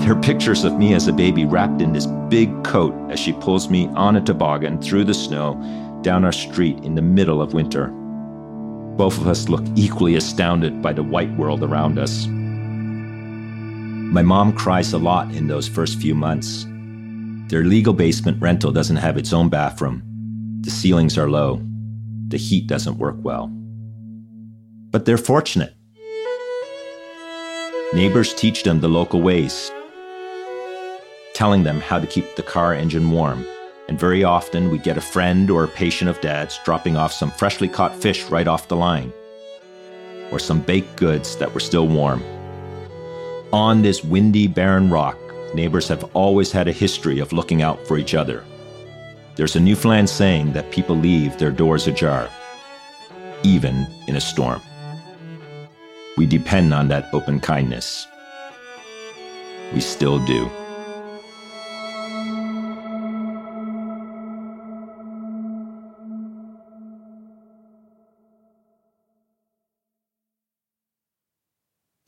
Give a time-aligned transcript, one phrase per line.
[0.00, 3.34] There are pictures of me as a baby wrapped in this big coat as she
[3.34, 5.54] pulls me on a toboggan through the snow
[6.02, 7.88] down our street in the middle of winter.
[8.96, 12.26] Both of us look equally astounded by the white world around us.
[12.26, 16.64] My mom cries a lot in those first few months.
[17.48, 20.02] Their legal basement rental doesn't have its own bathroom.
[20.62, 21.60] The ceilings are low.
[22.28, 23.48] The heat doesn't work well.
[24.90, 25.74] But they're fortunate.
[27.92, 29.70] Neighbors teach them the local ways
[31.40, 33.46] telling them how to keep the car engine warm.
[33.88, 37.30] And very often we'd get a friend or a patient of dad's dropping off some
[37.30, 39.10] freshly caught fish right off the line,
[40.30, 42.22] or some baked goods that were still warm.
[43.54, 45.16] On this windy, barren rock,
[45.54, 48.44] neighbors have always had a history of looking out for each other.
[49.36, 52.28] There's a Newfoundland saying that people leave their doors ajar,
[53.44, 54.60] even in a storm.
[56.18, 58.06] We depend on that open kindness.
[59.72, 60.50] We still do.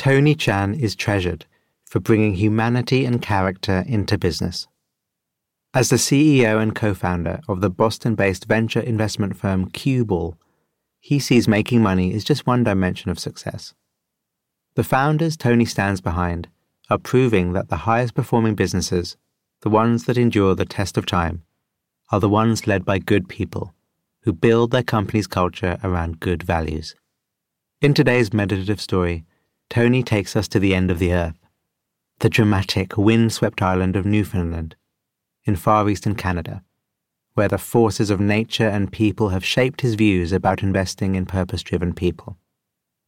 [0.03, 1.47] Tony Chen is treasured
[1.85, 4.67] for bringing humanity and character into business.
[5.75, 10.35] As the CEO and co founder of the Boston based venture investment firm Cueball,
[10.99, 13.75] he sees making money is just one dimension of success.
[14.75, 16.49] The founders Tony stands behind
[16.91, 19.17] are proving that the highest performing businesses,
[19.61, 21.45] the ones that endure the test of time,
[22.11, 23.73] are the ones led by good people
[24.23, 26.97] who build their company's culture around good values.
[27.81, 29.25] In today's meditative story,
[29.72, 31.49] Tony takes us to the end of the earth,
[32.19, 34.77] the dramatic, wind-swept island of Newfoundland,
[35.44, 36.62] in far eastern Canada,
[37.33, 41.94] where the forces of nature and people have shaped his views about investing in purpose-driven
[41.94, 42.37] people.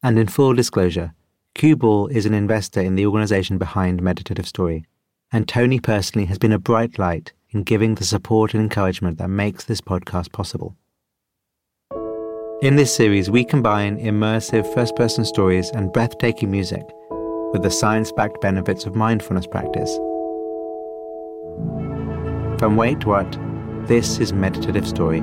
[0.02, 1.12] And in full disclosure,
[1.54, 4.86] Cueball is an investor in the organization behind Meditative Story,
[5.30, 9.28] and Tony personally has been a bright light in giving the support and encouragement that
[9.28, 10.74] makes this podcast possible.
[12.62, 16.88] In this series, we combine immersive first person stories and breathtaking music
[17.52, 19.92] with the science backed benefits of mindfulness practice.
[22.58, 23.38] From Wait What,
[23.86, 25.18] this is Meditative Story.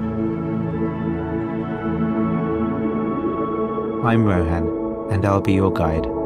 [4.06, 4.68] I'm Rohan,
[5.10, 6.21] and I'll be your guide.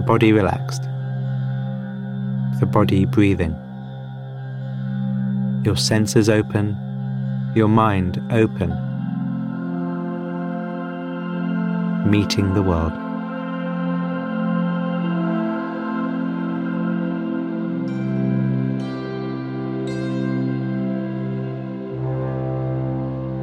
[0.00, 0.84] The body relaxed,
[2.58, 3.54] the body breathing,
[5.62, 6.74] your senses open,
[7.54, 8.70] your mind open,
[12.10, 12.92] meeting the world.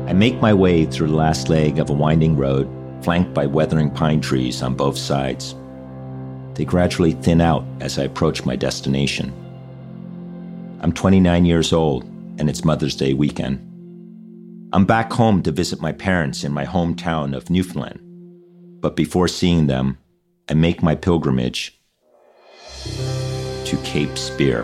[0.10, 2.68] I make my way through the last leg of a winding road,
[3.04, 5.54] flanked by weathering pine trees on both sides.
[6.58, 9.32] They gradually thin out as I approach my destination.
[10.82, 12.04] I'm 29 years old,
[12.40, 13.60] and it's Mother's Day weekend.
[14.74, 18.00] I'm back home to visit my parents in my hometown of Newfoundland.
[18.82, 20.00] But before seeing them,
[20.50, 21.80] I make my pilgrimage
[23.66, 24.64] to Cape Spear,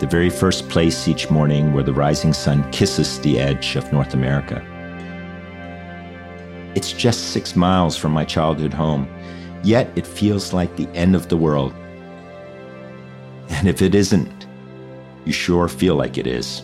[0.00, 4.14] the very first place each morning where the rising sun kisses the edge of North
[4.14, 4.60] America.
[6.74, 9.08] It's just six miles from my childhood home,
[9.64, 11.74] Yet it feels like the end of the world.
[13.48, 14.46] And if it isn't,
[15.24, 16.62] you sure feel like it is.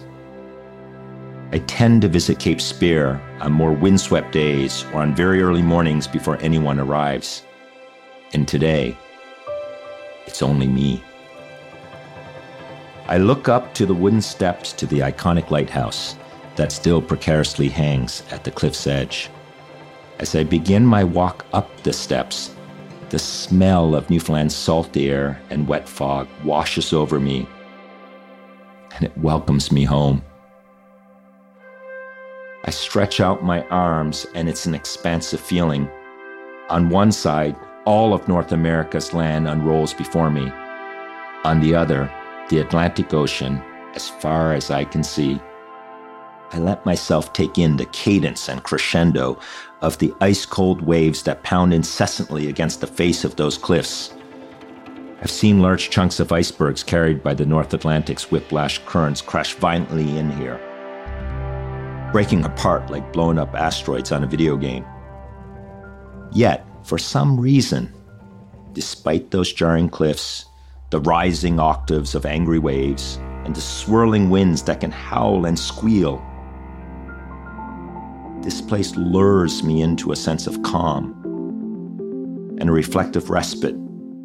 [1.52, 6.06] I tend to visit Cape Spear on more windswept days or on very early mornings
[6.06, 7.42] before anyone arrives.
[8.34, 8.96] And today,
[10.26, 11.02] it's only me.
[13.08, 16.16] I look up to the wooden steps to the iconic lighthouse
[16.56, 19.30] that still precariously hangs at the cliff's edge.
[20.18, 22.54] As I begin my walk up the steps,
[23.10, 27.46] the smell of Newfoundland's salt air and wet fog washes over me,
[28.94, 30.22] and it welcomes me home.
[32.64, 35.90] I stretch out my arms, and it's an expansive feeling.
[36.68, 40.48] On one side, all of North America's land unrolls before me.
[41.42, 42.12] On the other,
[42.48, 43.60] the Atlantic Ocean,
[43.94, 45.40] as far as I can see.
[46.52, 49.38] I let myself take in the cadence and crescendo
[49.82, 54.12] of the ice cold waves that pound incessantly against the face of those cliffs.
[55.22, 60.18] I've seen large chunks of icebergs carried by the North Atlantic's whiplash currents crash violently
[60.18, 60.60] in here
[62.12, 64.84] breaking apart like blown up asteroids on a video game.
[66.32, 67.92] Yet, for some reason,
[68.72, 70.44] despite those jarring cliffs,
[70.90, 76.24] the rising octaves of angry waves, and the swirling winds that can howl and squeal,
[78.42, 81.14] this place lures me into a sense of calm
[82.58, 83.76] and a reflective respite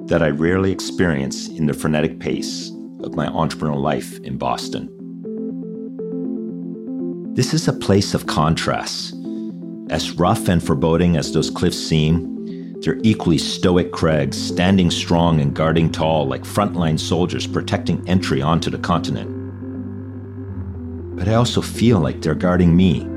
[0.08, 2.70] that I rarely experience in the frenetic pace
[3.04, 4.92] of my entrepreneurial life in Boston.
[7.34, 9.14] This is a place of contrasts.
[9.90, 15.54] As rough and foreboding as those cliffs seem, they're equally stoic crags, standing strong and
[15.54, 19.30] guarding tall like frontline soldiers protecting entry onto the continent.
[21.18, 23.15] But I also feel like they're guarding me.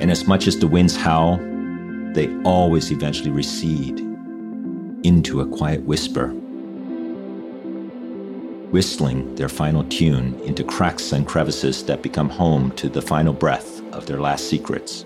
[0.00, 1.36] And as much as the winds howl,
[2.14, 4.00] they always eventually recede
[5.04, 6.34] into a quiet whisper
[8.70, 13.82] whistling their final tune into cracks and crevices that become home to the final breath
[13.92, 15.04] of their last secrets.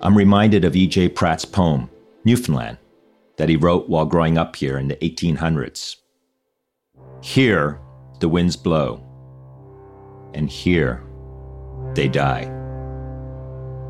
[0.00, 1.10] I'm reminded of E.J.
[1.10, 1.88] Pratt's poem,
[2.24, 2.78] Newfoundland,
[3.36, 5.96] that he wrote while growing up here in the 1800s.
[7.22, 7.80] Here,
[8.18, 9.04] the winds blow,
[10.34, 11.04] and here,
[11.94, 12.44] they die.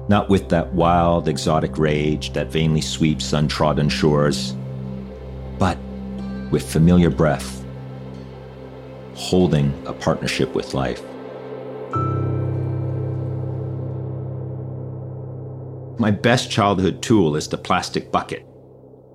[0.09, 4.57] Not with that wild, exotic rage that vainly sweeps untrodden shores,
[5.59, 5.79] but
[6.51, 7.65] with familiar breath,
[9.15, 11.03] holding a partnership with life.
[15.99, 18.45] My best childhood tool is the plastic bucket.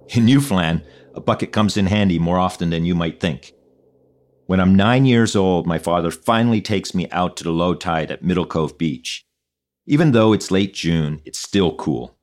[0.09, 0.83] In Newfoundland,
[1.15, 3.53] a bucket comes in handy more often than you might think.
[4.47, 8.11] When I'm nine years old, my father finally takes me out to the low tide
[8.11, 9.25] at Middle Cove Beach.
[9.85, 12.17] Even though it's late June, it's still cool.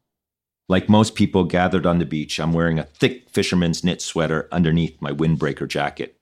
[0.66, 5.02] Like most people gathered on the beach, I'm wearing a thick fisherman's knit sweater underneath
[5.02, 6.18] my windbreaker jacket.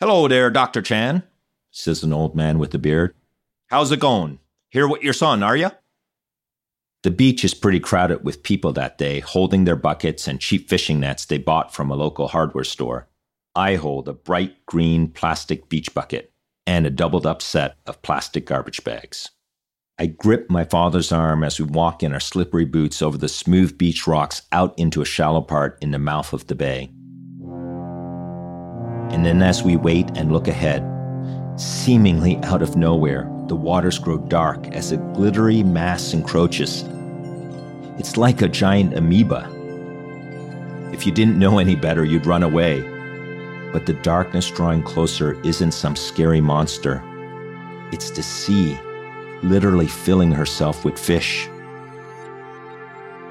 [0.00, 0.80] Hello there, Dr.
[0.80, 1.24] Chen,
[1.70, 3.14] says an old man with a beard.
[3.66, 4.38] How's it going?
[4.70, 5.72] Here with your son, are you?
[7.02, 11.00] The beach is pretty crowded with people that day, holding their buckets and cheap fishing
[11.00, 13.08] nets they bought from a local hardware store.
[13.56, 16.30] I hold a bright green plastic beach bucket
[16.66, 19.30] and a doubled up set of plastic garbage bags.
[19.98, 23.78] I grip my father's arm as we walk in our slippery boots over the smooth
[23.78, 26.90] beach rocks out into a shallow part in the mouth of the bay.
[29.10, 30.84] And then, as we wait and look ahead,
[31.58, 36.84] seemingly out of nowhere, the waters grow dark as a glittery mass encroaches.
[37.98, 39.50] It's like a giant amoeba.
[40.92, 42.95] If you didn't know any better, you'd run away.
[43.72, 47.02] But the darkness drawing closer isn't some scary monster,
[47.92, 48.78] it's the sea
[49.42, 51.48] literally filling herself with fish.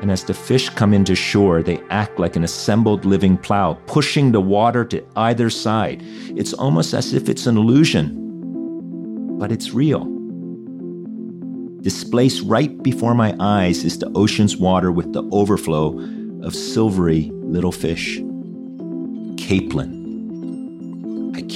[0.01, 4.31] And as the fish come into shore, they act like an assembled living plow, pushing
[4.31, 6.01] the water to either side.
[6.35, 10.05] It's almost as if it's an illusion, but it's real.
[11.81, 15.97] Displaced right before my eyes is the ocean's water with the overflow
[16.41, 18.19] of silvery little fish.
[19.37, 19.94] Capelin.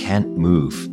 [0.09, 0.89] Can't move.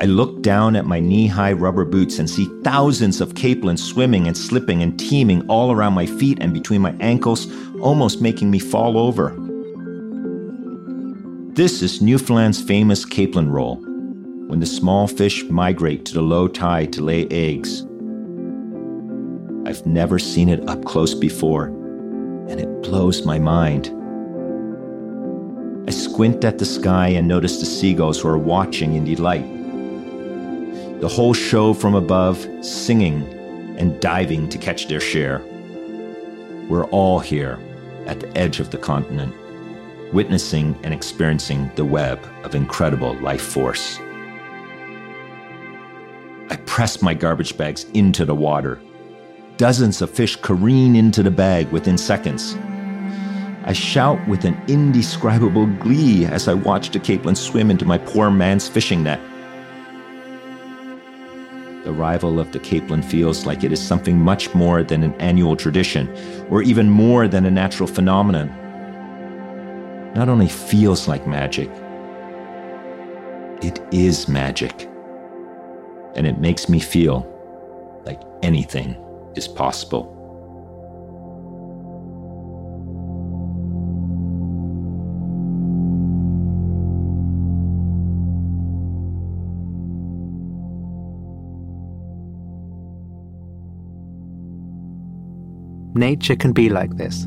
[0.00, 4.26] I look down at my knee high rubber boots and see thousands of capelins swimming
[4.26, 7.50] and slipping and teeming all around my feet and between my ankles,
[7.80, 9.34] almost making me fall over.
[11.54, 16.92] This is Newfoundland's famous capelin roll, when the small fish migrate to the low tide
[16.92, 17.80] to lay eggs.
[19.64, 21.68] I've never seen it up close before,
[22.48, 23.90] and it blows my mind.
[25.86, 29.60] I squint at the sky and notice the seagulls who are watching in delight
[31.00, 33.22] the whole show from above, singing
[33.78, 35.40] and diving to catch their share.
[36.68, 37.58] We're all here
[38.04, 39.34] at the edge of the continent,
[40.12, 43.98] witnessing and experiencing the web of incredible life force.
[46.50, 48.78] I press my garbage bags into the water.
[49.56, 52.56] Dozens of fish careen into the bag within seconds.
[53.64, 58.30] I shout with an indescribable glee as I watch the capelin swim into my poor
[58.30, 59.20] man's fishing net.
[61.84, 65.56] The arrival of the capelin feels like it is something much more than an annual
[65.56, 66.08] tradition,
[66.50, 68.48] or even more than a natural phenomenon.
[70.14, 71.70] Not only feels like magic,
[73.62, 74.88] it is magic.
[76.16, 77.26] And it makes me feel
[78.04, 78.96] like anything
[79.36, 80.19] is possible.
[95.94, 97.26] Nature can be like this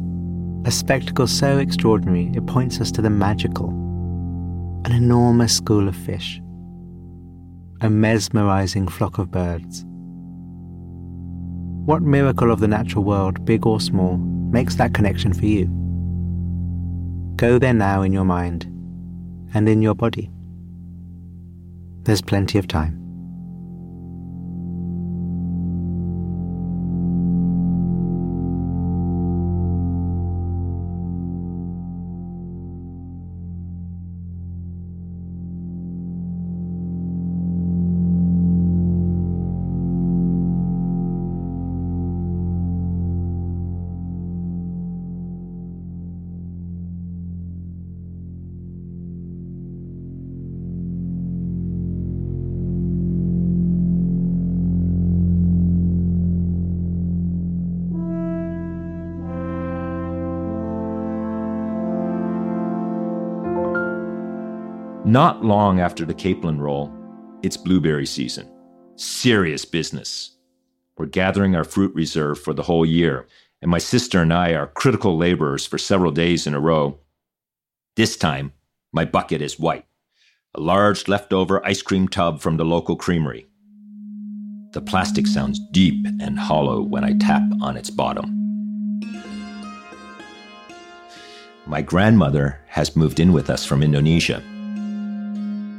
[0.65, 3.69] a spectacle so extraordinary it points us to the magical.
[4.85, 6.41] An enormous school of fish,
[7.81, 9.83] a mesmerizing flock of birds.
[11.85, 15.65] What miracle of the natural world, big or small, makes that connection for you?
[17.35, 18.63] Go there now in your mind
[19.53, 20.31] and in your body.
[22.03, 23.02] There's plenty of time.
[65.05, 66.89] Not long after the capelin roll,
[67.43, 68.49] it's blueberry season.
[68.95, 70.37] Serious business.
[70.97, 73.27] We're gathering our fruit reserve for the whole year,
[73.61, 76.99] and my sister and I are critical laborers for several days in a row.
[77.97, 78.53] This time,
[78.93, 79.83] my bucket is white,
[80.55, 83.47] a large leftover ice cream tub from the local creamery.
[84.71, 88.39] The plastic sounds deep and hollow when I tap on its bottom.
[91.65, 94.41] My grandmother has moved in with us from Indonesia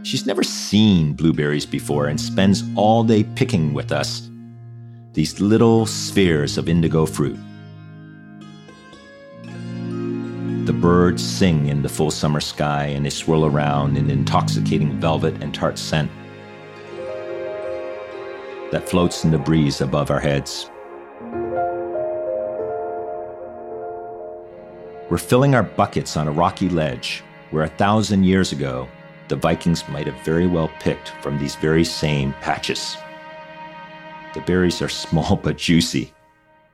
[0.04, 4.28] She's never seen blueberries before and spends all day picking with us
[5.14, 7.38] these little spheres of indigo fruit.
[10.66, 15.42] The birds sing in the full summer sky and they swirl around in intoxicating velvet
[15.42, 16.11] and tart scent
[18.73, 20.68] that floats in the breeze above our heads.
[25.08, 28.87] We're filling our buckets on a rocky ledge where a thousand years ago
[29.28, 32.97] the Vikings might have very well picked from these very same patches.
[34.35, 36.12] The berries are small but juicy.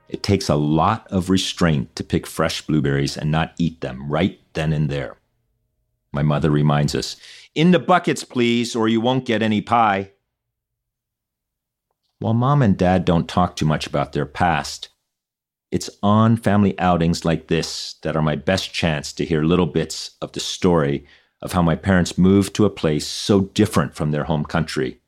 [0.08, 4.40] It takes a lot of restraint to pick fresh blueberries and not eat them right
[4.54, 5.16] then and there.
[6.12, 7.16] My mother reminds us
[7.54, 10.12] In the buckets, please, or you won't get any pie.
[12.18, 14.88] While mom and dad don't talk too much about their past,
[15.70, 20.10] it's on family outings like this that are my best chance to hear little bits
[20.20, 21.06] of the story
[21.42, 25.00] of how my parents moved to a place so different from their home country.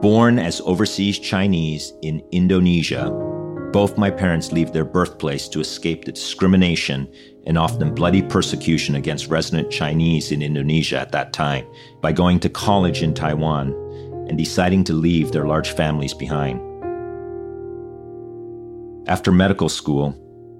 [0.00, 3.10] Born as overseas Chinese in Indonesia,
[3.72, 7.12] both my parents leave their birthplace to escape the discrimination
[7.46, 11.66] and often bloody persecution against resident Chinese in Indonesia at that time
[12.00, 13.72] by going to college in Taiwan
[14.28, 16.60] and deciding to leave their large families behind.
[19.08, 20.14] After medical school,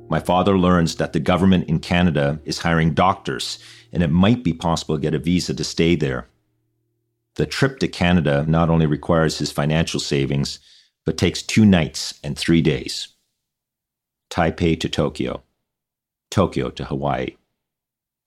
[0.08, 3.58] my father learns that the government in Canada is hiring doctors,
[3.92, 6.28] and it might be possible to get a visa to stay there.
[7.34, 10.58] The trip to Canada not only requires his financial savings,
[11.04, 13.08] but takes two nights and three days.
[14.30, 15.42] Taipei to Tokyo,
[16.30, 17.36] Tokyo to Hawaii,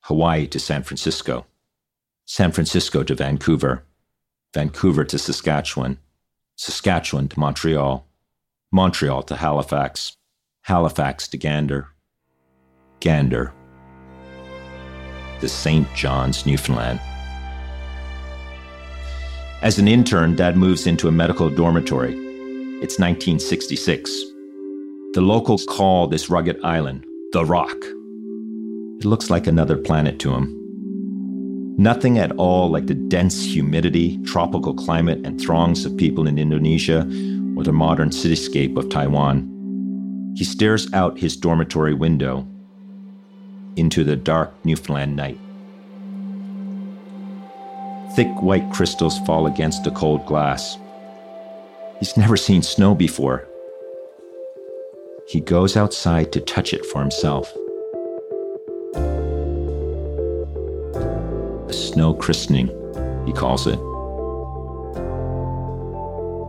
[0.01, 1.45] Hawaii to San Francisco,
[2.25, 3.83] San Francisco to Vancouver,
[4.53, 5.97] Vancouver to Saskatchewan,
[6.55, 8.05] Saskatchewan to Montreal,
[8.71, 10.17] Montreal to Halifax,
[10.63, 11.87] Halifax to Gander,
[12.99, 13.53] Gander
[15.39, 15.87] to St.
[15.95, 16.99] John's, Newfoundland.
[19.61, 22.13] As an intern, Dad moves into a medical dormitory.
[22.81, 24.09] It's 1966.
[25.13, 27.77] The locals call this rugged island the Rock.
[28.99, 30.55] It looks like another planet to him.
[31.77, 37.01] Nothing at all like the dense humidity, tropical climate, and throngs of people in Indonesia
[37.55, 39.58] or the modern cityscape of Taiwan.
[40.35, 42.47] He stares out his dormitory window
[43.75, 45.39] into the dark Newfoundland night.
[48.15, 50.77] Thick white crystals fall against the cold glass.
[51.99, 53.47] He's never seen snow before.
[55.27, 57.53] He goes outside to touch it for himself.
[61.69, 62.67] A snow christening,
[63.27, 63.79] he calls it.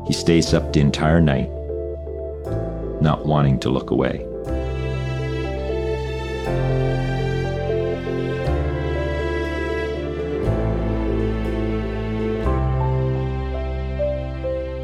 [0.06, 1.50] He stays up the entire night,
[3.00, 4.26] not wanting to look away.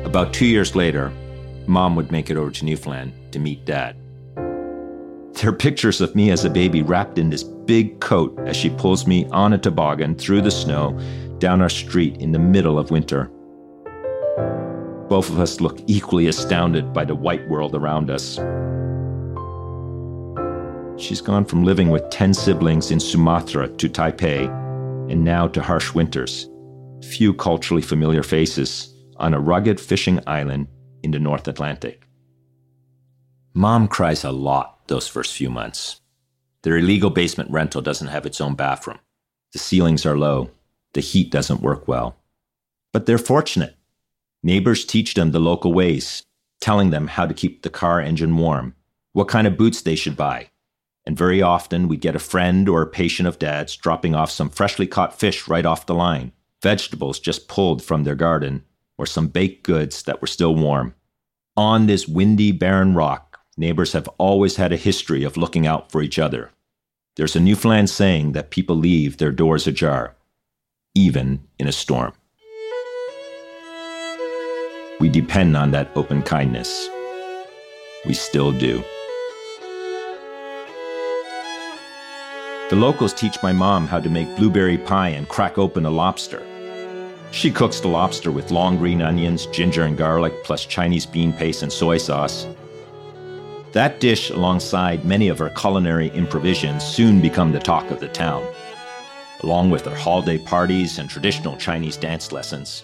[0.05, 1.13] About two years later,
[1.67, 3.97] mom would make it over to Newfoundland to meet dad.
[5.35, 8.71] There are pictures of me as a baby wrapped in this big coat as she
[8.71, 10.99] pulls me on a toboggan through the snow
[11.39, 13.31] down our street in the middle of winter.
[15.09, 18.39] Both of us look equally astounded by the white world around us.
[21.01, 24.47] She's gone from living with 10 siblings in Sumatra to Taipei,
[25.11, 26.49] and now to harsh winters.
[27.05, 30.67] Few culturally familiar faces on a rugged fishing island
[31.03, 32.09] in the North Atlantic.
[33.55, 36.01] Mom cries a lot those first few months.
[36.63, 38.99] Their illegal basement rental doesn't have its own bathroom.
[39.53, 40.51] The ceilings are low.
[40.95, 42.17] The heat doesn't work well.
[42.93, 43.76] But they're fortunate.
[44.43, 46.23] Neighbors teach them the local ways,
[46.61, 48.75] telling them how to keep the car engine warm,
[49.13, 50.51] what kind of boots they should buy.
[51.05, 54.51] And very often we get a friend or a patient of dad's dropping off some
[54.51, 58.65] freshly caught fish right off the line, vegetables just pulled from their garden,
[58.99, 60.95] or some baked goods that were still warm.
[61.57, 66.03] On this windy, barren rock, neighbors have always had a history of looking out for
[66.03, 66.51] each other.
[67.17, 70.17] There's a Newfoundland saying that people leave their doors ajar,
[70.95, 72.13] even in a storm.
[75.07, 76.89] We depend on that open kindness.
[78.07, 78.83] We still do.
[82.71, 86.45] The locals teach my mom how to make blueberry pie and crack open a lobster.
[87.31, 91.63] She cooks the lobster with long green onions, ginger and garlic, plus Chinese bean paste
[91.63, 92.49] and soy sauce.
[93.75, 98.45] That dish, alongside many of her culinary improvisations, soon become the talk of the town,
[99.45, 102.83] along with her holiday parties and traditional Chinese dance lessons.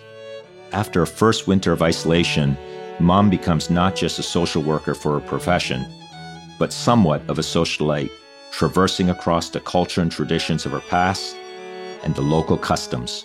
[0.73, 2.57] After a first winter of isolation,
[2.99, 5.87] mom becomes not just a social worker for her profession,
[6.59, 8.11] but somewhat of a socialite,
[8.51, 11.37] traversing across the culture and traditions of her past
[12.05, 13.25] and the local customs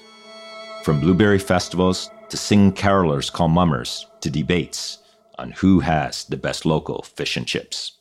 [0.88, 5.00] from blueberry festivals to sing carolers called mummers to debates
[5.38, 7.98] on who has the best local fish and chips.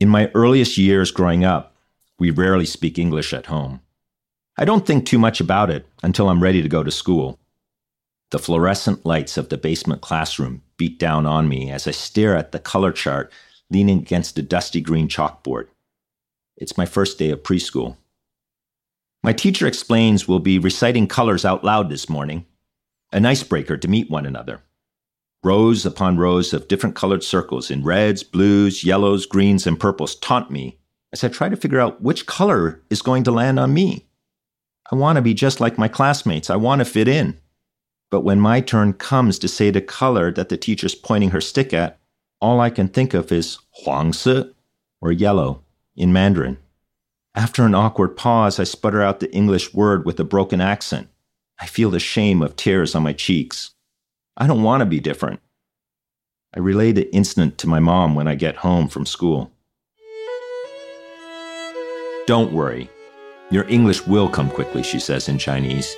[0.00, 1.74] In my earliest years growing up,
[2.18, 3.82] we rarely speak English at home.
[4.56, 7.38] I don't think too much about it until I'm ready to go to school.
[8.32, 12.50] The fluorescent lights of the basement classroom beat down on me as I stare at
[12.50, 13.30] the color chart
[13.68, 15.68] leaning against the dusty green chalkboard.
[16.56, 17.98] It's my first day of preschool.
[19.22, 22.46] My teacher explains we'll be reciting colors out loud this morning,
[23.12, 24.62] an icebreaker to meet one another.
[25.44, 30.50] Rows upon rows of different colored circles in reds, blues, yellows, greens, and purples taunt
[30.50, 30.78] me
[31.12, 34.06] as I try to figure out which color is going to land on me.
[34.90, 36.48] I want to be just like my classmates.
[36.48, 37.38] I want to fit in.
[38.12, 41.72] But when my turn comes to say the color that the teacher's pointing her stick
[41.72, 41.98] at,
[42.42, 44.52] all I can think of is 黄色
[45.00, 45.62] or yellow
[45.96, 46.58] in Mandarin.
[47.34, 51.08] After an awkward pause, I sputter out the English word with a broken accent.
[51.58, 53.70] I feel the shame of tears on my cheeks.
[54.36, 55.40] I don't want to be different.
[56.54, 59.50] I relay the incident to my mom when I get home from school.
[62.26, 62.90] Don't worry.
[63.50, 65.96] Your English will come quickly, she says in Chinese,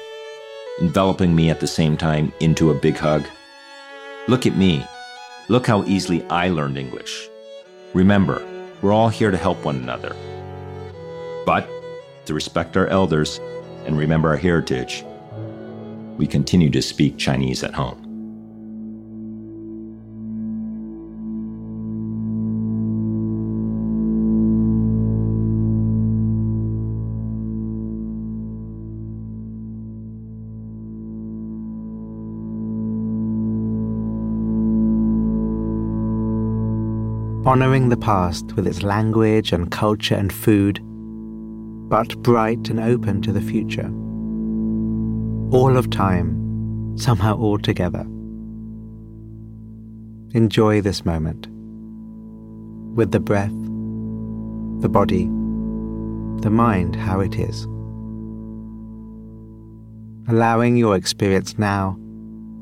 [0.81, 3.25] enveloping me at the same time into a big hug.
[4.29, 4.85] Look at me.
[5.49, 7.29] Look how easily I learned English.
[7.93, 8.45] Remember,
[8.83, 10.17] we're all here to help one another.
[11.47, 11.69] But
[12.27, 13.39] to respect our elders
[13.87, 15.05] and remember our heritage,
[16.17, 18.04] we continue to speak Chinese at home.
[37.47, 40.81] Honoring the past with its language and culture and food
[41.91, 43.91] but bright and open to the future.
[45.55, 48.01] All of time, somehow all together.
[50.33, 51.47] Enjoy this moment
[52.97, 53.53] with the breath,
[54.81, 55.25] the body,
[56.41, 57.65] the mind how it is.
[60.29, 61.99] Allowing your experience now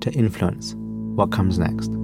[0.00, 0.74] to influence
[1.14, 2.01] what comes next.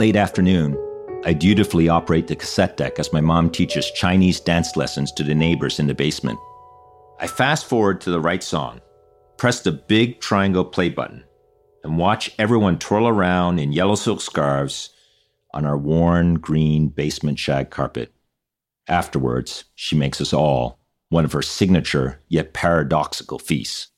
[0.00, 0.74] Late afternoon,
[1.26, 5.34] I dutifully operate the cassette deck as my mom teaches Chinese dance lessons to the
[5.34, 6.38] neighbors in the basement.
[7.18, 8.80] I fast forward to the right song,
[9.36, 11.24] press the big triangle play button,
[11.84, 14.88] and watch everyone twirl around in yellow silk scarves
[15.52, 18.10] on our worn green basement shag carpet.
[18.88, 20.78] Afterwards, she makes us all
[21.10, 23.88] one of her signature yet paradoxical feasts.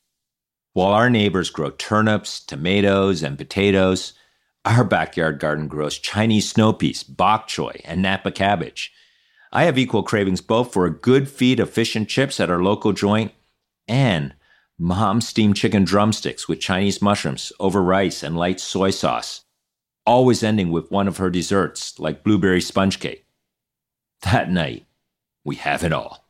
[0.73, 4.11] While our neighbors grow turnips, tomatoes, and potatoes,
[4.65, 8.91] our backyard garden grows Chinese snow peas, bok choy, and Napa cabbage.
[9.51, 12.63] I have equal cravings both for a good feed of fish and chips at our
[12.63, 13.33] local joint
[13.87, 14.33] and
[14.79, 19.43] mom steamed chicken drumsticks with Chinese mushrooms over rice and light soy sauce,
[20.05, 23.25] always ending with one of her desserts like blueberry sponge cake.
[24.21, 24.85] That night,
[25.43, 26.27] we have it all.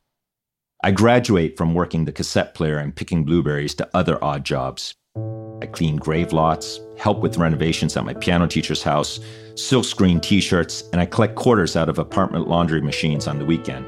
[0.82, 4.94] I graduate from working the cassette player and picking blueberries to other odd jobs.
[5.16, 9.20] I clean grave lots, help with renovations at my piano teacher's house,
[9.54, 13.86] silkscreen t shirts, and I collect quarters out of apartment laundry machines on the weekend.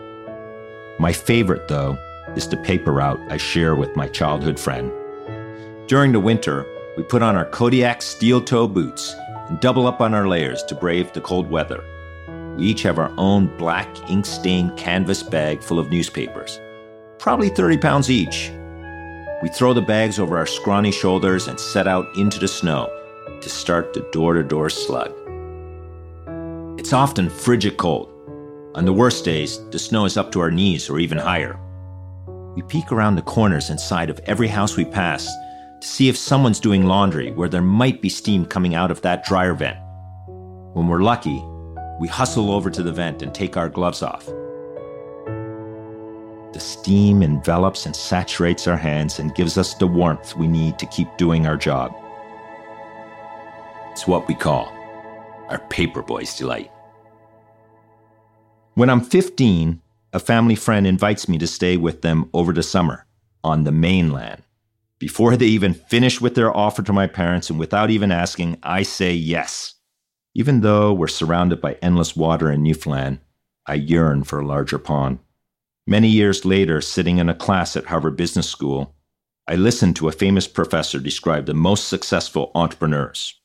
[0.99, 1.99] My favorite, though,
[2.37, 4.91] is the paper route I share with my childhood friend.
[5.89, 6.65] During the winter,
[6.97, 9.15] we put on our Kodiak steel toe boots
[9.49, 11.85] and double up on our layers to brave the cold weather.
[12.57, 16.59] We each have our own black ink stained canvas bag full of newspapers
[17.19, 18.53] probably 30 pounds each.
[19.47, 22.91] We throw the bags over our scrawny shoulders and set out into the snow
[23.41, 25.13] to start the door to door slug.
[26.81, 28.09] It's often frigid cold.
[28.75, 31.57] On the worst days, the snow is up to our knees or even higher.
[32.57, 35.33] We peek around the corners inside of every house we pass
[35.81, 39.25] to see if someone's doing laundry where there might be steam coming out of that
[39.25, 39.79] dryer vent.
[40.75, 41.41] When we're lucky,
[42.01, 44.29] we hustle over to the vent and take our gloves off.
[46.57, 50.87] The steam envelops and saturates our hands and gives us the warmth we need to
[50.87, 51.95] keep doing our job.
[53.91, 54.73] It's what we call
[55.51, 56.73] our paperboy's delight.
[58.73, 59.83] When I'm 15,
[60.15, 63.05] a family friend invites me to stay with them over the summer
[63.45, 64.43] on the mainland.
[64.99, 68.83] Before they even finish with their offer to my parents and without even asking, I
[68.83, 69.75] say yes.
[70.33, 73.19] Even though we're surrounded by endless water in Newfoundland,
[73.67, 75.19] I yearn for a larger pond.
[75.89, 78.97] Many years later, sitting in a class at Harvard Business School,
[79.47, 83.41] I listened to a famous professor describe the most successful entrepreneurs.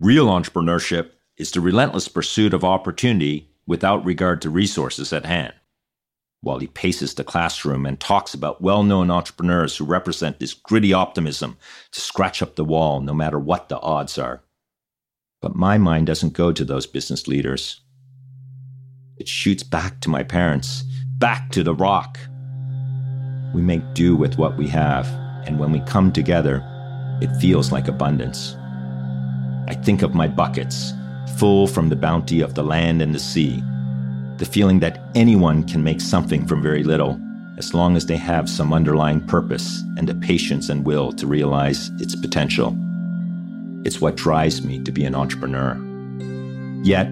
[0.00, 5.52] Real entrepreneurship is the relentless pursuit of opportunity without regard to resources at hand.
[6.40, 10.94] While he paces the classroom and talks about well known entrepreneurs who represent this gritty
[10.94, 11.58] optimism
[11.92, 14.42] to scratch up the wall no matter what the odds are.
[15.42, 17.82] But my mind doesn't go to those business leaders.
[19.18, 20.84] It shoots back to my parents
[21.20, 22.18] back to the rock.
[23.54, 25.06] We make do with what we have,
[25.46, 26.64] and when we come together,
[27.20, 28.56] it feels like abundance.
[29.68, 30.94] I think of my buckets,
[31.36, 33.62] full from the bounty of the land and the sea,
[34.38, 37.20] the feeling that anyone can make something from very little,
[37.58, 41.90] as long as they have some underlying purpose and the patience and will to realize
[42.00, 42.74] its potential.
[43.84, 45.76] It's what drives me to be an entrepreneur.
[46.82, 47.10] Yet,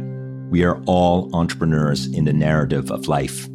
[0.49, 3.47] we are all entrepreneurs in the narrative of life.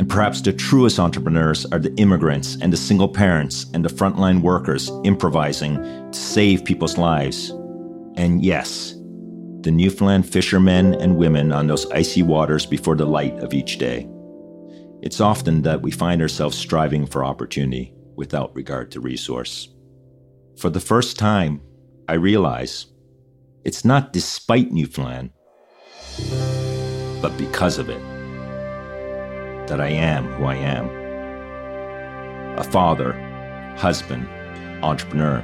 [0.00, 4.40] And perhaps the truest entrepreneurs are the immigrants and the single parents and the frontline
[4.40, 5.76] workers improvising
[6.10, 7.50] to save people's lives.
[8.16, 8.94] And yes,
[9.60, 14.08] the Newfoundland fishermen and women on those icy waters before the light of each day.
[15.02, 19.68] It's often that we find ourselves striving for opportunity without regard to resource.
[20.56, 21.60] For the first time,
[22.08, 22.86] I realize
[23.66, 25.28] it's not despite Newfoundland,
[27.20, 28.00] but because of it
[29.70, 31.00] that I am who I am
[32.60, 33.12] a father,
[33.76, 34.28] husband,
[34.82, 35.38] entrepreneur,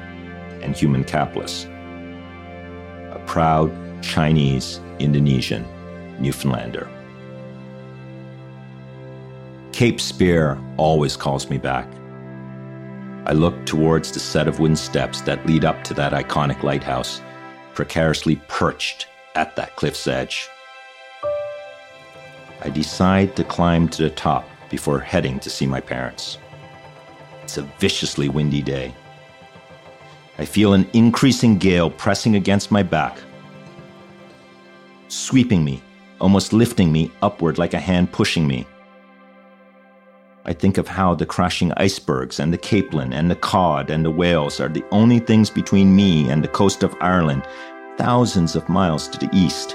[0.60, 1.66] and human capitalist.
[1.66, 5.64] A proud Chinese Indonesian
[6.20, 6.90] Newfoundlander.
[9.72, 11.88] Cape Spear always calls me back.
[13.24, 17.22] I look towards the set of wooden steps that lead up to that iconic lighthouse,
[17.74, 20.48] precariously perched at that cliff's edge.
[22.62, 26.38] I decide to climb to the top before heading to see my parents.
[27.42, 28.94] It's a viciously windy day.
[30.38, 33.18] I feel an increasing gale pressing against my back,
[35.08, 35.82] sweeping me,
[36.20, 38.66] almost lifting me upward like a hand pushing me.
[40.44, 44.10] I think of how the crashing icebergs and the capelin and the cod and the
[44.10, 47.44] whales are the only things between me and the coast of Ireland,
[47.96, 49.74] thousands of miles to the east.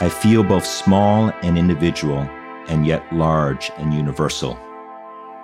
[0.00, 2.18] I feel both small and individual,
[2.68, 4.58] and yet large and universal,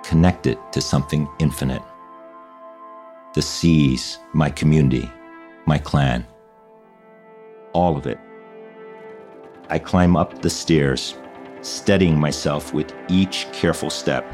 [0.03, 1.81] connected to something infinite.
[3.33, 5.11] The seas, my community,
[5.65, 6.25] my clan.
[7.73, 8.17] all of it.
[9.69, 11.15] I climb up the stairs,
[11.61, 14.25] steadying myself with each careful step.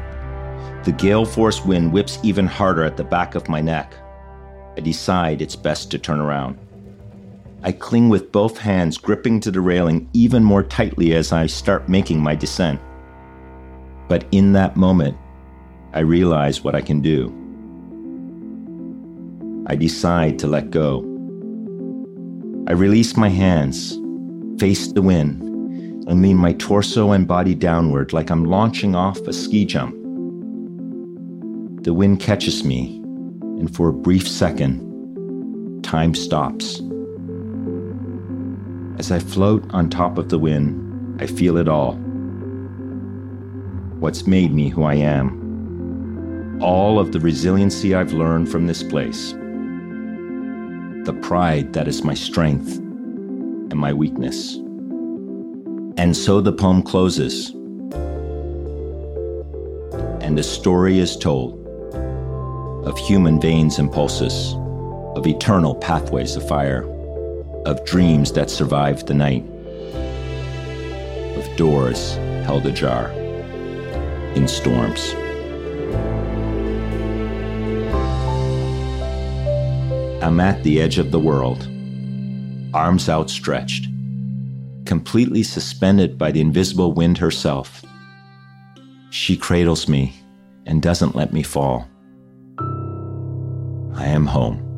[0.84, 3.94] The gale force wind whips even harder at the back of my neck.
[4.76, 6.58] I decide it's best to turn around.
[7.64, 11.88] I cling with both hands, gripping to the railing even more tightly as I start
[11.88, 12.80] making my descent.
[14.08, 15.16] But in that moment,
[15.92, 17.32] I realize what I can do.
[19.68, 21.00] I decide to let go.
[22.66, 23.96] I release my hands,
[24.58, 25.42] face the wind,
[26.08, 29.94] and lean my torso and body downward like I'm launching off a ski jump.
[31.84, 32.96] The wind catches me,
[33.58, 36.80] and for a brief second, time stops.
[39.02, 41.94] As I float on top of the wind, I feel it all.
[43.98, 46.60] What's made me who I am.
[46.62, 49.32] All of the resiliency I've learned from this place.
[49.32, 54.54] The pride that is my strength and my weakness.
[55.96, 57.50] And so the poem closes.
[60.22, 61.58] And a story is told
[62.86, 64.54] of human veins and pulses,
[65.16, 66.84] of eternal pathways of fire,
[67.64, 69.44] of dreams that survived the night,
[71.36, 73.10] of doors held ajar
[74.34, 75.14] in storms.
[80.22, 81.68] I'm at the edge of the world,
[82.74, 83.86] arms outstretched,
[84.84, 87.84] completely suspended by the invisible wind herself.
[89.10, 90.14] She cradles me
[90.64, 91.88] and doesn't let me fall.
[93.94, 94.71] I am home.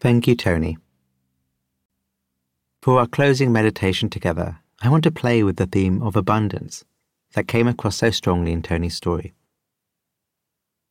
[0.00, 0.78] Thank you, Tony.
[2.80, 6.86] For our closing meditation together, I want to play with the theme of abundance
[7.34, 9.34] that came across so strongly in Tony's story.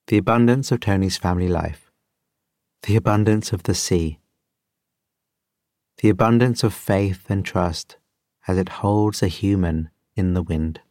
[0.05, 1.89] The abundance of Tony's family life,
[2.83, 4.19] the abundance of the sea,
[6.03, 7.97] the abundance of faith and trust
[8.47, 10.81] as it holds a human in the wind.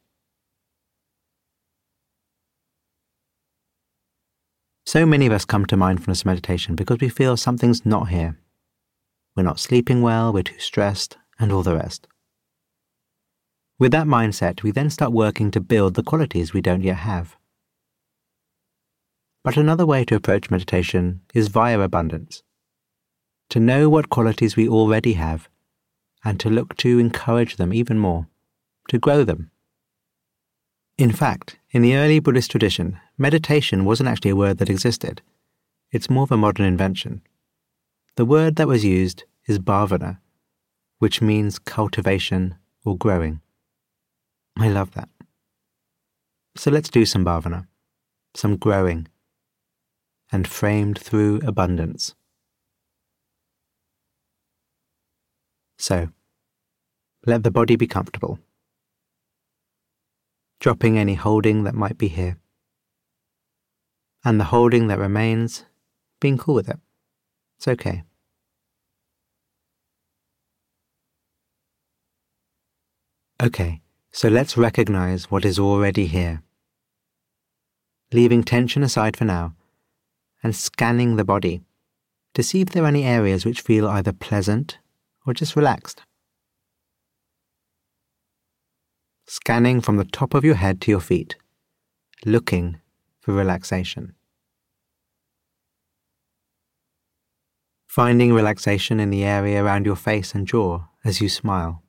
[4.88, 8.38] So many of us come to mindfulness meditation because we feel something's not here.
[9.37, 12.09] We're not sleeping well, we're too stressed, and all the rest.
[13.79, 17.37] With that mindset, we then start working to build the qualities we don't yet have.
[19.44, 22.42] But another way to approach meditation is via abundance.
[23.51, 25.51] To know what qualities we already have,
[26.24, 28.29] and to look to encourage them even more,
[28.88, 29.51] to grow them.
[30.98, 35.22] In fact, in the early Buddhist tradition, meditation wasn't actually a word that existed.
[35.92, 37.22] It's more of a modern invention.
[38.16, 40.18] The word that was used is bhavana,
[40.98, 43.40] which means cultivation or growing.
[44.58, 45.08] I love that.
[46.56, 47.68] So let's do some bhavana,
[48.34, 49.06] some growing,
[50.32, 52.16] and framed through abundance.
[55.78, 56.08] So,
[57.24, 58.40] let the body be comfortable,
[60.61, 62.38] dropping any holding that might be here,
[64.25, 65.64] and the holding that remains,
[66.21, 66.79] being cool with it.
[67.57, 68.05] It's okay.
[73.42, 73.81] Okay.
[74.11, 76.42] So let's recognize what is already here.
[78.12, 79.55] Leaving tension aside for now
[80.42, 81.62] and scanning the body
[82.35, 84.79] to see if there are any areas which feel either pleasant
[85.27, 86.03] or just relaxed.
[89.29, 91.37] Scanning from the top of your head to your feet,
[92.27, 92.81] looking
[93.21, 94.14] for relaxation.
[97.87, 101.85] Finding relaxation in the area around your face and jaw as you smile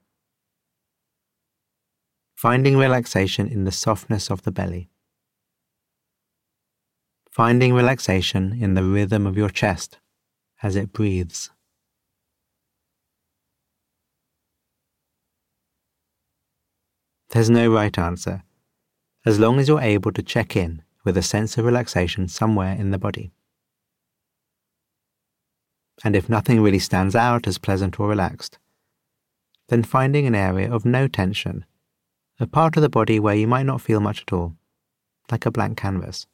[2.40, 4.90] finding relaxation in the softness of the belly.
[7.30, 10.00] Finding relaxation in the rhythm of your chest
[10.64, 11.50] as it breathes.
[17.30, 18.44] There's no right answer,
[19.26, 22.92] as long as you're able to check in with a sense of relaxation somewhere in
[22.92, 23.32] the body.
[26.04, 28.58] And if nothing really stands out as pleasant or relaxed,
[29.68, 31.66] then finding an area of no tension
[32.40, 34.56] a part of the body where you might not feel much at all,
[35.30, 36.26] like a blank canvas.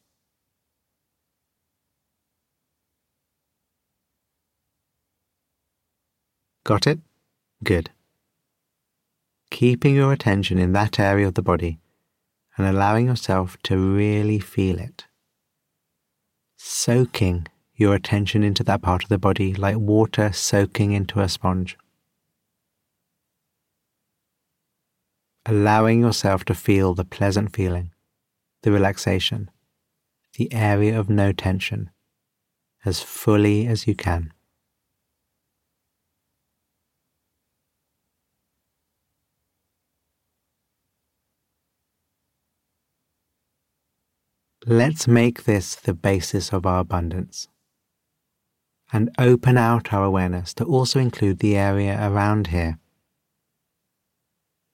[6.64, 7.00] Got it?
[7.64, 7.90] Good.
[9.50, 11.78] Keeping your attention in that area of the body
[12.56, 15.06] and allowing yourself to really feel it.
[16.56, 21.76] Soaking your attention into that part of the body like water soaking into a sponge.
[25.46, 27.92] allowing yourself to feel the pleasant feeling,
[28.62, 29.48] the relaxation,
[30.36, 31.90] the area of no tension
[32.84, 34.32] as fully as you can.
[44.68, 47.46] Let's make this the basis of our abundance
[48.92, 52.80] and open out our awareness to also include the area around here,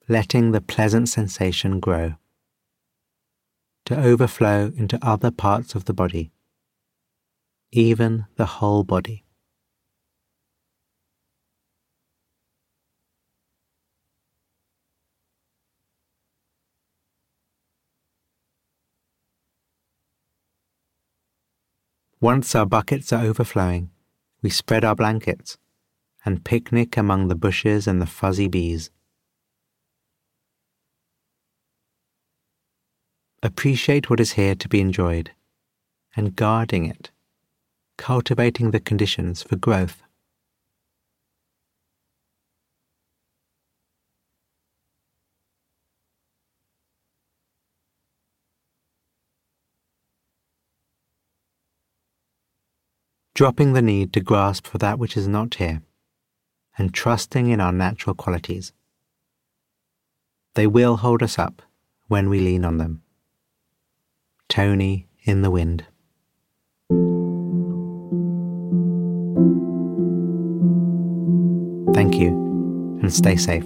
[0.09, 2.15] letting the pleasant sensation grow,
[3.85, 6.31] to overflow into other parts of the body,
[7.71, 9.22] even the whole body.
[22.23, 23.89] Once our buckets are overflowing,
[24.41, 25.57] we spread our blankets
[26.23, 28.89] and picnic among the bushes and the fuzzy bees.
[33.43, 35.31] Appreciate what is here to be enjoyed
[36.15, 37.11] and guarding it,
[37.97, 40.02] cultivating the conditions for growth.
[53.33, 55.81] Dropping the need to grasp for that which is not here,
[56.77, 58.73] and trusting in our natural qualities.
[60.53, 61.61] They will hold us up
[62.07, 63.01] when we lean on them.
[64.49, 65.85] Tony in the wind.
[71.95, 72.29] Thank you,
[73.01, 73.65] and stay safe.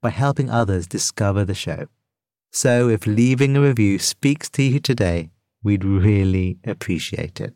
[0.00, 1.86] by helping others discover the show.
[2.52, 5.30] So if leaving a review speaks to you today,
[5.62, 7.54] we'd really appreciate it.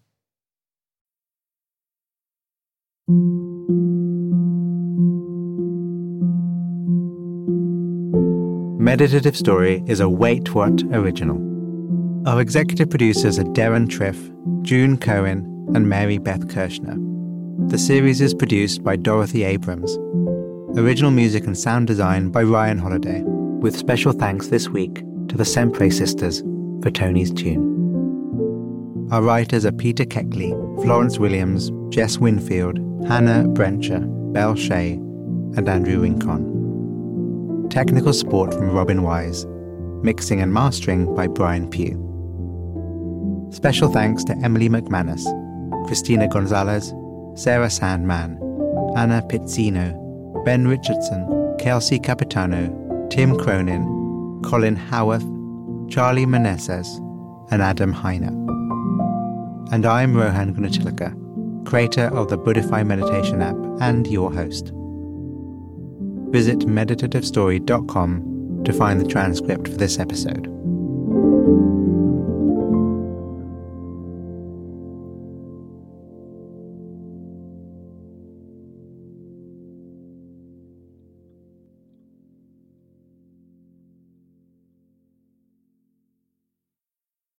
[8.78, 11.38] Meditative Story is a Wait What original.
[12.28, 14.18] Our executive producers are Deron Triff,
[14.62, 16.96] June Cohen, and Mary Beth Kirschner.
[17.68, 19.96] The series is produced by Dorothy Abrams
[20.76, 25.44] Original music and sound design by Ryan Holladay, with special thanks this week to the
[25.44, 26.42] Sempre sisters
[26.80, 29.08] for Tony's tune.
[29.10, 30.52] Our writers are Peter Keckley,
[30.84, 32.78] Florence Williams, Jess Winfield,
[33.08, 37.68] Hannah Brencher, Belle Shea, and Andrew Rincon.
[37.68, 39.46] Technical support from Robin Wise.
[40.04, 41.98] Mixing and mastering by Brian Pugh.
[43.50, 45.24] Special thanks to Emily McManus,
[45.88, 46.94] Christina Gonzalez,
[47.34, 48.38] Sarah Sandman,
[48.96, 49.99] Anna Pizzino,
[50.44, 53.84] Ben Richardson, Kelsey Capitano, Tim Cronin,
[54.42, 55.24] Colin Howarth,
[55.90, 56.86] Charlie Meneses,
[57.50, 58.30] and Adam Heiner.
[59.72, 64.72] And I'm Rohan Gunatillake, creator of the Buddhify Meditation app and your host.
[66.32, 70.46] Visit meditativestory.com to find the transcript for this episode.